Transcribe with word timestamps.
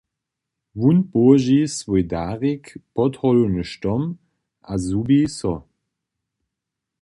Wón 0.79 0.97
połoži 1.11 1.61
swój 1.79 2.01
darik 2.13 2.63
pod 2.95 3.13
hodowny 3.21 3.63
štom 3.71 4.01
a 4.71 4.73
zhubi 4.85 5.21
so. 5.37 5.53